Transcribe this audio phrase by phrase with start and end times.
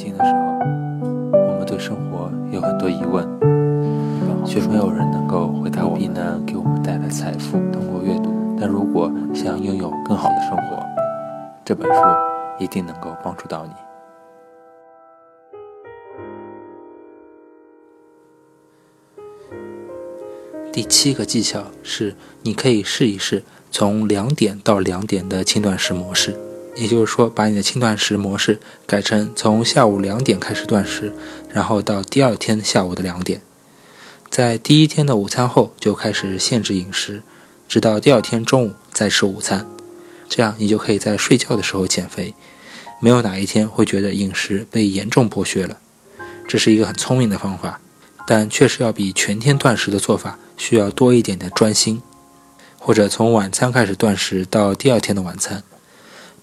[0.00, 0.38] 静的时候，
[1.38, 3.22] 我们对生活有很多疑问，
[4.46, 7.58] 却没有人能够回答我们能给我们带来财富。
[7.70, 10.82] 通过阅读，但如果想拥有更好的生活，
[11.66, 12.00] 这本书
[12.58, 13.72] 一定能够帮助到你。
[20.72, 26.34] 第七个技巧是，你可以试一试从两点到两点的轻断食模式。
[26.76, 31.12] 也就是说，把你的轻断食模式改成从下午两点开始断食，
[31.52, 33.42] 然后到第二天下午的两点，
[34.30, 37.22] 在第一天的午餐后就开始限制饮食，
[37.68, 39.66] 直到第二天中午再吃午餐。
[40.28, 42.34] 这样你就可以在睡觉的时候减肥，
[43.00, 45.78] 没有哪一天会觉得饮食被严重剥削了。
[46.46, 47.80] 这是一个很聪明的方法，
[48.26, 52.00] 但确实要比全天断食的做法需要多一点的专心，
[52.78, 55.64] 或者从晚餐开始断食到第二天的晚餐。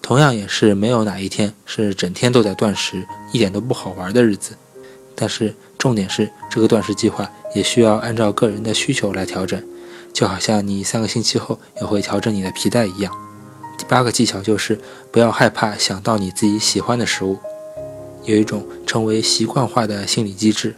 [0.00, 4.56] 同样也是没有哪一天是整天都在断食，一点都不好玩的日子。
[5.14, 9.62] 但是重点是，这个断食计划也需要按照个人的需求来调整，
[10.14, 13.12] 就好像你三个星期后也会调整你的皮带一样。
[13.76, 14.80] 第八个技巧就是
[15.12, 17.36] 不要害怕想到你自己喜欢的食物，
[18.24, 20.76] 有一种称为习惯化的心理机制，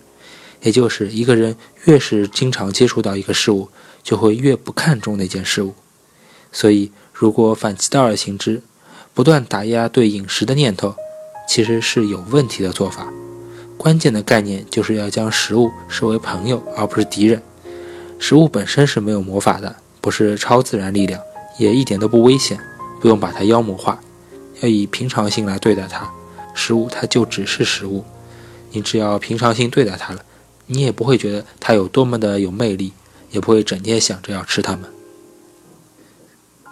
[0.62, 3.68] 也就是一个人越是经常接触到一个事物，
[4.02, 5.74] 就会越不看重那件事物。
[6.50, 8.62] 所以，如果反其道而行之。
[9.12, 10.94] 不断打压对饮食的念头，
[11.48, 13.12] 其实是有问题的做法。
[13.76, 17.42] 关键的概念就是要将食物视为朋友，而不是敌人。
[18.18, 21.20] 食物本身是没有魔法的，不是超自然力量，
[21.58, 22.58] 也一点都不危险，
[23.00, 23.98] 不用把它妖魔化，
[24.60, 26.10] 要以平常心来对待它。
[26.54, 28.04] 食物它就只是食物，
[28.70, 30.24] 你只要平常心对待它了，
[30.66, 32.92] 你也不会觉得它有多么的有魅力，
[33.30, 34.90] 也不会整天想着要吃它们。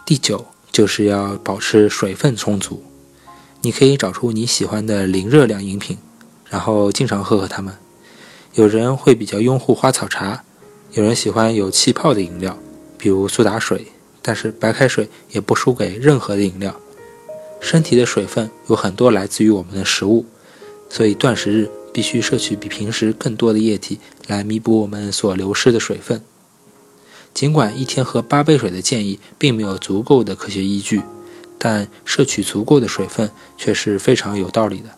[0.07, 0.47] 第九。
[0.79, 2.85] 就是要保持水分充足。
[3.63, 5.99] 你可以找出你喜欢的零热量饮品，
[6.49, 7.75] 然后经常喝喝它们。
[8.55, 10.45] 有人会比较拥护花草茶，
[10.93, 12.57] 有人喜欢有气泡的饮料，
[12.97, 13.89] 比如苏打水。
[14.23, 16.73] 但是白开水也不输给任何的饮料。
[17.61, 20.25] 身体的水分有很多来自于我们的食物，
[20.89, 26.23] 所以断食日必须摄取比平时更多的液体来弥补我们所流失的水分。
[27.39, 31.01] 尽管一天喝八杯水的建议并没有足够的科学依据，
[31.57, 34.91] 但摄取足够的水分却是非常有道理的。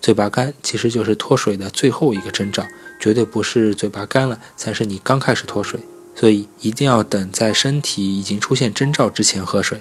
[0.00, 2.64] 嘴巴干其实就是脱水的最后一个征兆，
[3.00, 5.80] 绝对不是嘴巴干了才是你刚开始脱水。
[6.14, 9.80] 所以一定要等在身体已经出现征兆之前喝水。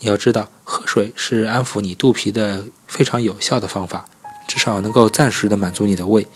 [0.00, 4.04] 你要知道，喝水是安抚你肚皮的非常有效的方法，
[4.46, 6.26] 至少能够暂时的满足你的胃。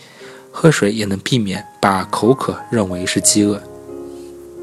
[0.51, 3.61] 喝水也能避免把口渴认为是饥饿。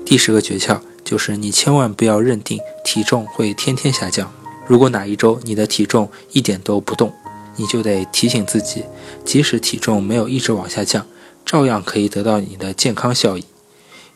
[0.05, 4.33] 第十个诀窍就是，你千万不要认定体重会天天下降。
[4.67, 7.13] 如果哪一周你的体重一点都不动，
[7.57, 8.85] 你就得提醒自己，
[9.25, 11.07] 即使体重没有一直往下降，
[11.45, 13.45] 照样可以得到你的健康效益。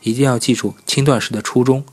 [0.01, 1.83] 一定要记住轻断食的初衷：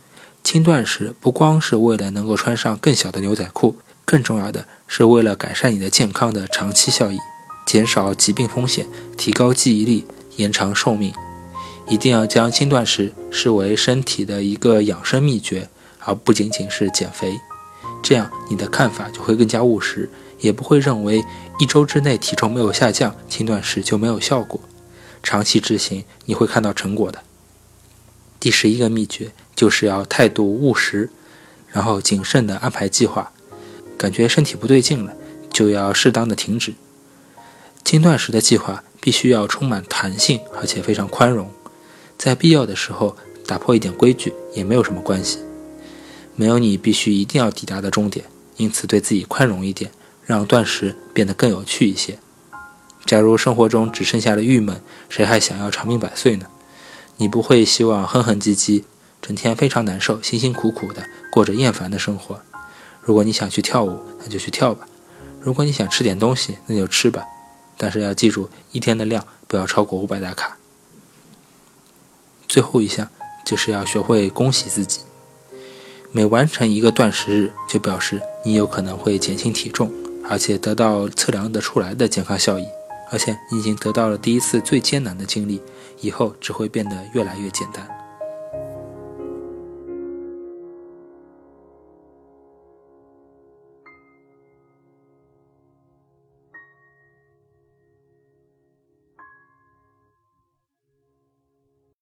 [0.45, 7.19] 轻断食不光是为了能够穿上更小的牛仔裤，更重要的是为了改善你的健康的长期效益，
[7.67, 8.87] 减少疾病风险，
[9.17, 11.13] 提高记忆力，延长寿命。
[11.89, 15.69] 一定要将轻断食视为身体的一个养生秘诀，
[16.01, 17.41] 而不仅仅是减肥。
[18.03, 20.09] 这样你的看法就会更加务实，
[20.41, 21.25] 也不会认为
[21.59, 24.61] 一周之内体重没有下降，轻断食就没有效果。
[25.23, 27.21] 长期执行，你会看到成果的。
[28.39, 31.11] 第十一个秘诀就是要态度务实，
[31.71, 33.33] 然后谨慎地安排计划。
[33.99, 35.15] 感觉身体不对劲了，
[35.51, 36.75] 就要适当的停止。
[37.83, 41.51] 轻断食的计划必须要充满弹性，而且非常宽容。
[42.19, 43.17] 在必要的时候
[43.47, 45.39] 打破一点规矩也没有什么关系，
[46.35, 49.91] 没有你必须一定要抵达的终点，因此对自己宽容一点，
[50.25, 52.19] 让断食变得更有趣一些。
[53.05, 56.47] 假如生活中只剩下了郁闷，谁还想要长命百岁呢？
[57.19, 58.83] 你不会希望哼哼唧唧，
[59.23, 62.41] 整天非常难受，辛辛苦苦的过着厌烦的生活。
[63.01, 64.87] 如果你想去跳舞，那就去跳吧；
[65.41, 67.25] 如果你想吃点东西，那就吃吧。
[67.77, 70.57] 但是要记住，一天的量不要超过五百大卡。
[72.57, 73.07] 最后一项
[73.45, 75.01] 就是要学会恭喜自己。
[76.11, 79.93] 每完成一个断食日，就表示你有可能会减轻体重，
[80.27, 82.65] 而且得到测量得出来的健康效益。
[83.13, 85.61] 而且你已经得到了第一次最艰难的经历，
[86.01, 87.87] 以后只会变得越来越简单。